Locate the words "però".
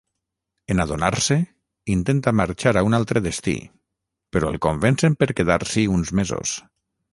4.37-4.53